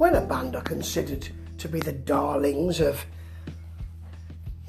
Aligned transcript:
when 0.00 0.14
a 0.14 0.20
band 0.22 0.56
are 0.56 0.62
considered 0.62 1.28
to 1.58 1.68
be 1.68 1.78
the 1.78 1.92
darlings 1.92 2.80
of 2.80 3.04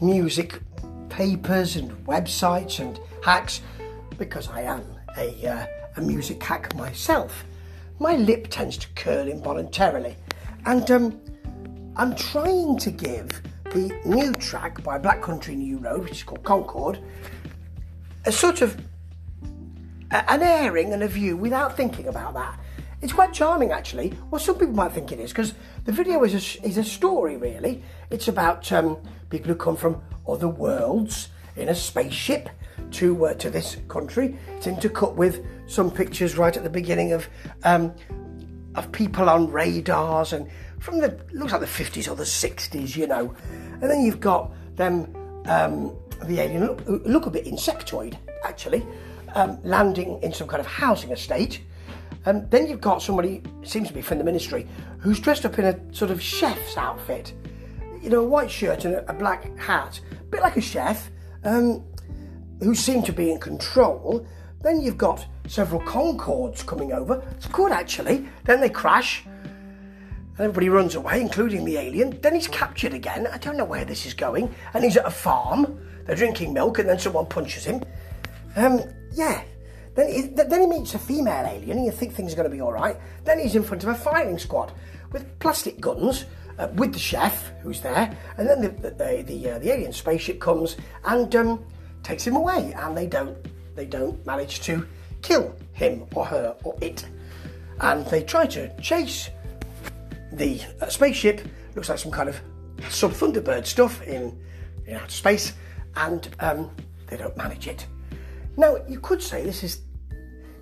music 0.02 0.60
papers 1.08 1.78
and 1.78 1.90
websites 2.06 2.82
and 2.82 3.00
hacks, 3.24 3.62
because 4.18 4.50
I 4.50 4.64
am 4.64 4.84
a, 5.18 5.48
uh, 5.48 5.66
a 5.96 6.02
music 6.02 6.44
hack 6.44 6.76
myself, 6.76 7.46
my 7.98 8.18
lip 8.18 8.48
tends 8.50 8.76
to 8.80 8.88
curl 8.90 9.30
involuntarily. 9.30 10.18
And 10.66 10.92
um, 10.92 11.22
I'm 11.96 12.14
trying 12.14 12.78
to 12.80 12.92
give 12.92 13.42
the 13.72 13.90
new 14.04 14.34
track 14.34 14.84
by 14.84 14.98
Black 14.98 15.22
Country 15.22 15.56
New 15.56 15.78
Road, 15.78 16.02
which 16.02 16.12
is 16.12 16.24
called 16.24 16.44
Concorde, 16.44 17.00
a 18.26 18.34
sort 18.34 18.62
of 18.62 18.78
an 20.12 20.42
airing 20.42 20.92
and 20.92 21.04
a 21.04 21.08
view 21.08 21.38
without 21.38 21.78
thinking 21.78 22.08
about 22.08 22.34
that. 22.34 22.60
It's 23.02 23.14
quite 23.14 23.34
charming, 23.34 23.72
actually. 23.72 24.14
Well, 24.30 24.40
some 24.40 24.56
people 24.56 24.76
might 24.76 24.92
think 24.92 25.12
it 25.12 25.20
is 25.20 25.32
because 25.32 25.54
the 25.86 25.92
video 25.92 26.24
is 26.24 26.34
a, 26.34 26.66
is 26.66 26.78
a 26.78 26.84
story, 26.84 27.38
really. 27.38 27.84
It's 28.10 28.28
about 28.28 28.72
um, 28.72 28.98
people 29.30 29.50
who 29.50 29.56
come 29.56 29.76
from 29.76 30.02
other 30.28 30.48
worlds 30.48 31.30
in 31.56 31.70
a 31.70 31.76
spaceship 31.76 32.50
to 32.92 33.26
uh, 33.26 33.34
to 33.36 33.50
this 33.50 33.78
country. 33.88 34.38
It's 34.56 34.68
intercut 34.68 35.16
with 35.16 35.46
some 35.68 35.90
pictures 35.90 36.38
right 36.38 36.56
at 36.56 36.64
the 36.64 36.70
beginning 36.70 37.14
of 37.14 37.28
um, 37.64 37.94
of 38.76 38.92
people 38.92 39.30
on 39.30 39.52
radars 39.52 40.34
and 40.34 40.48
from 40.80 41.00
the 41.00 41.20
looks 41.34 41.52
like 41.52 41.62
the 41.62 41.68
50s 41.68 42.10
or 42.10 42.16
the 42.16 42.24
60s, 42.24 42.96
you 42.96 43.08
know. 43.08 43.36
And 43.82 43.84
then 43.84 44.02
you've 44.02 44.20
got 44.20 44.52
them 44.76 45.14
um, 45.46 45.96
the 46.26 46.40
alien 46.40 46.68
look, 46.68 46.84
look 46.88 47.26
a 47.26 47.32
bit 47.32 47.46
insectoid 47.46 48.18
actually, 48.44 48.86
um, 49.34 49.60
landing 49.64 50.22
in 50.22 50.34
some 50.34 50.48
kind 50.48 50.60
of 50.60 50.68
housing 50.68 51.12
estate. 51.12 51.62
And 52.26 52.50
then 52.52 52.68
you've 52.68 52.82
got 52.82 53.02
somebody, 53.02 53.42
seems 53.64 53.88
to 53.88 53.94
be 53.94 54.02
from 54.02 54.20
the 54.20 54.24
ministry, 54.24 54.68
who's 55.00 55.20
dressed 55.20 55.46
up 55.46 55.58
in 55.58 55.66
a 55.66 55.94
sort 55.94 56.12
of 56.12 56.22
chef's 56.22 56.78
outfit. 56.78 57.34
You 58.02 58.10
know, 58.10 58.22
a 58.22 58.28
white 58.28 58.52
shirt 58.52 58.86
and 58.86 58.96
a 59.08 59.14
black 59.14 59.58
hat, 59.58 60.00
a 60.12 60.24
bit 60.26 60.42
like 60.42 60.58
a 60.58 60.62
chef, 60.62 61.10
um, 61.44 61.84
who 62.60 62.76
seem 62.76 63.04
to 63.04 63.14
be 63.14 63.32
in 63.32 63.40
control. 63.40 64.26
Then 64.62 64.82
you've 64.82 64.98
got 64.98 65.26
several 65.48 65.82
Concordes 65.82 66.66
coming 66.66 66.94
over. 66.94 67.24
It's 67.32 67.48
good 67.48 67.72
actually. 67.72 68.28
Then 68.46 68.62
they 68.62 68.70
crash. 68.70 69.24
Everybody 70.40 70.70
runs 70.70 70.96
away, 70.96 71.22
including 71.22 71.66
the 71.66 71.78
alien. 71.78 72.20
Then 72.22 72.36
he's 72.36 72.48
captured 72.48 72.94
again. 72.94 73.28
I 73.28 73.38
don't 73.38 73.58
know 73.58 73.66
where 73.66 73.86
this 73.86 74.06
is 74.06 74.14
going. 74.14 74.54
And 74.74 74.84
he's 74.84 74.98
at 74.98 75.06
a 75.06 75.12
farm. 75.12 75.80
They're 76.06 76.16
drinking 76.16 76.54
milk, 76.54 76.80
and 76.80 76.90
then 76.90 76.98
someone 76.98 77.26
punches 77.28 77.66
him. 77.66 77.84
Um, 78.56 78.82
yeah. 79.14 79.44
Then 79.94 80.10
he, 80.10 80.22
then 80.22 80.62
he 80.62 80.68
meets 80.68 80.94
a 80.94 81.00
female 81.00 81.46
alien, 81.46 81.78
and 81.78 81.86
you 81.86 81.92
think 81.92 82.14
things 82.14 82.34
are 82.34 82.36
going 82.38 82.50
to 82.50 82.56
be 82.56 82.62
all 82.62 82.72
right. 82.72 82.98
Then 83.26 83.40
he's 83.40 83.56
in 83.56 83.64
front 83.64 83.84
of 83.84 83.90
a 83.90 83.96
firing 83.96 84.40
squad 84.40 84.72
with 85.12 85.38
plastic 85.40 85.82
guns, 85.82 86.26
uh, 86.58 86.68
with 86.76 86.94
the 86.94 87.00
chef 87.00 87.52
who's 87.62 87.82
there, 87.82 88.16
and 88.38 88.48
then 88.48 88.62
the 88.62 88.70
the 88.70 89.24
the, 89.24 89.52
uh, 89.52 89.60
the 89.60 89.72
alien 89.72 89.92
spaceship 89.92 90.40
comes 90.40 90.78
and 91.06 91.36
um, 91.36 91.66
takes 92.04 92.26
him 92.26 92.36
away, 92.36 92.74
and 92.78 92.98
they 92.98 93.08
don't 93.08 93.38
they 93.76 93.86
don't 93.86 94.26
manage 94.26 94.62
to 94.62 94.86
kill 95.22 95.56
him 95.74 96.06
or 96.16 96.26
her 96.26 96.56
or 96.64 96.76
it, 96.82 97.06
and 97.82 98.06
they 98.08 98.24
try 98.24 98.46
to 98.46 98.74
chase 98.82 99.30
the 100.32 100.62
uh, 100.82 100.88
spaceship. 100.88 101.42
Looks 101.76 101.90
like 101.90 102.00
some 102.00 102.12
kind 102.12 102.30
of 102.30 102.40
sub 102.90 103.12
Thunderbird 103.12 103.66
stuff 103.66 104.02
in 104.04 104.40
in 104.86 104.96
outer 104.96 105.12
space, 105.12 105.54
and 105.96 106.30
um, 106.40 106.70
they 107.08 107.18
don't 107.18 107.36
manage 107.36 107.68
it. 107.68 107.86
Now, 108.58 108.78
you 108.88 109.00
could 109.00 109.22
say 109.22 109.44
this 109.44 109.64
is 109.64 109.82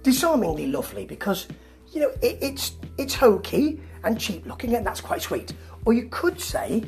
disarmingly 0.03 0.67
lovely 0.67 1.05
because, 1.05 1.47
you 1.91 2.01
know, 2.01 2.11
it, 2.21 2.37
it's, 2.41 2.73
it's 2.97 3.15
hokey 3.15 3.81
and 4.03 4.19
cheap 4.19 4.45
looking, 4.45 4.75
and 4.75 4.85
that's 4.85 5.01
quite 5.01 5.21
sweet. 5.21 5.53
Or 5.85 5.93
you 5.93 6.07
could 6.09 6.39
say, 6.39 6.83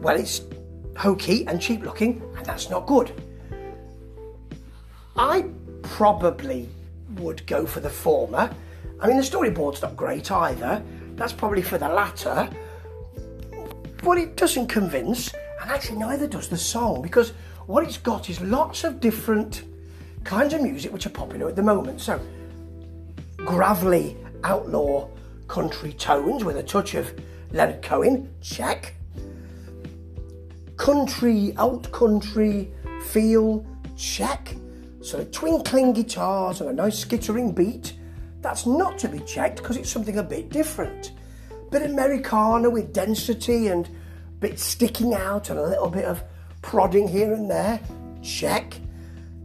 well, 0.00 0.16
it's 0.16 0.42
hokey 0.96 1.46
and 1.46 1.60
cheap 1.60 1.82
looking, 1.82 2.22
and 2.36 2.46
that's 2.46 2.70
not 2.70 2.86
good. 2.86 3.12
I 5.16 5.46
probably 5.82 6.68
would 7.16 7.46
go 7.46 7.66
for 7.66 7.80
the 7.80 7.90
former. 7.90 8.50
I 9.00 9.06
mean, 9.06 9.16
the 9.16 9.22
storyboard's 9.22 9.82
not 9.82 9.96
great 9.96 10.30
either. 10.30 10.82
That's 11.16 11.32
probably 11.32 11.62
for 11.62 11.78
the 11.78 11.88
latter. 11.88 12.48
But 14.02 14.18
it 14.18 14.36
doesn't 14.36 14.68
convince, 14.68 15.32
and 15.60 15.70
actually, 15.70 15.98
neither 15.98 16.26
does 16.26 16.48
the 16.48 16.56
song, 16.56 17.02
because 17.02 17.32
what 17.66 17.84
it's 17.84 17.98
got 17.98 18.28
is 18.28 18.40
lots 18.40 18.84
of 18.84 19.00
different 19.00 19.62
kinds 20.24 20.54
of 20.54 20.62
music 20.62 20.92
which 20.92 21.06
are 21.06 21.10
popular 21.10 21.48
at 21.48 21.56
the 21.56 21.62
moment. 21.62 22.00
So, 22.00 22.20
gravelly 23.36 24.16
outlaw 24.42 25.08
country 25.48 25.92
tones 25.92 26.44
with 26.44 26.56
a 26.56 26.62
touch 26.62 26.94
of 26.94 27.12
Leonard 27.52 27.82
Cohen, 27.82 28.32
check. 28.40 28.94
Country, 30.76 31.54
out 31.56 31.90
country 31.92 32.72
feel, 33.06 33.64
check. 33.96 34.56
So, 35.02 35.24
twinkling 35.24 35.92
guitars 35.92 36.60
and 36.60 36.70
a 36.70 36.72
nice 36.72 36.98
skittering 36.98 37.52
beat, 37.52 37.94
that's 38.40 38.66
not 38.66 38.98
to 38.98 39.08
be 39.08 39.20
checked 39.20 39.58
because 39.58 39.76
it's 39.76 39.90
something 39.90 40.18
a 40.18 40.22
bit 40.22 40.50
different. 40.50 41.12
Bit 41.70 41.82
Americana 41.82 42.70
with 42.70 42.92
density 42.92 43.68
and 43.68 43.88
bit 44.40 44.58
sticking 44.58 45.14
out 45.14 45.50
and 45.50 45.58
a 45.58 45.66
little 45.66 45.88
bit 45.88 46.04
of 46.04 46.22
prodding 46.60 47.08
here 47.08 47.32
and 47.32 47.50
there, 47.50 47.80
check. 48.22 48.74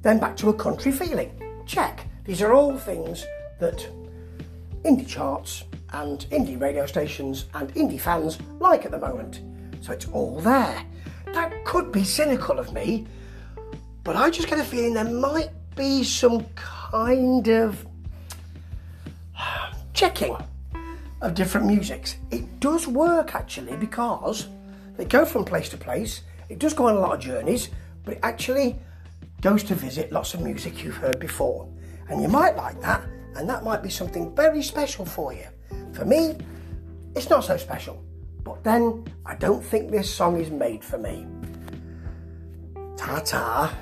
Then 0.02 0.20
back 0.20 0.38
to 0.38 0.50
a 0.50 0.54
country 0.54 0.92
feeling. 0.92 1.32
Check. 1.66 2.06
These 2.26 2.42
are 2.42 2.54
all 2.54 2.78
things 2.78 3.26
that 3.60 3.88
indie 4.84 5.08
charts 5.08 5.64
and 5.92 6.26
indie 6.32 6.60
radio 6.60 6.86
stations 6.86 7.46
and 7.54 7.74
indie 7.76 8.00
fans 8.00 8.38
like 8.60 8.86
at 8.86 8.92
the 8.92 9.00
moment. 9.00 9.42
So 9.82 9.92
it's 9.94 10.08
all 10.08 10.40
there. 10.40 10.84
That 11.34 11.66
could 11.66 11.92
be 11.92 12.04
cynical 12.04 12.60
of 12.60 12.74
me, 12.74 13.06
but 14.04 14.16
I 14.16 14.30
just 14.30 14.48
get 14.48 14.60
a 14.60 14.64
feeling 14.64 14.94
there 14.94 15.04
might 15.04 15.52
be 15.76 16.04
some 16.04 16.46
kind 16.56 17.48
of 17.48 17.86
checking 19.94 20.36
of 21.22 21.34
different 21.34 21.68
musics. 21.68 22.16
It 22.32 22.60
does 22.60 22.88
work 22.88 23.36
actually 23.36 23.76
because 23.76 24.48
they 24.98 25.06
go 25.06 25.26
from 25.26 25.46
place 25.46 25.70
to 25.70 25.78
place. 25.78 26.22
It 26.50 26.60
does 26.60 26.74
go 26.74 26.88
on 26.88 26.96
a 26.96 27.00
lot 27.00 27.14
of 27.14 27.20
journeys, 27.20 27.70
but 28.04 28.16
it 28.16 28.20
actually 28.24 28.80
goes 29.42 29.64
to 29.64 29.76
visit 29.76 30.12
lots 30.12 30.34
of 30.34 30.42
music 30.42 30.84
you've 30.84 30.98
heard 30.98 31.20
before. 31.20 31.68
And 32.10 32.22
you 32.22 32.28
might 32.28 32.56
like 32.56 32.82
that, 32.82 33.04
and 33.36 33.48
that 33.50 33.64
might 33.64 33.84
be 33.84 33.90
something 33.90 34.36
very 34.36 34.64
special 34.64 35.06
for 35.06 35.34
you. 35.34 35.46
For 35.94 36.06
me, 36.06 36.38
it's 37.16 37.30
not 37.30 37.44
so 37.44 37.58
special. 37.58 38.04
But 38.44 38.64
then, 38.64 39.06
I 39.26 39.36
don't 39.36 39.64
think 39.64 39.92
this 39.92 40.14
song 40.14 40.40
is 40.40 40.50
made 40.50 40.84
for 40.84 40.98
me. 40.98 41.28
Ta 42.98 43.20
ta. 43.20 43.74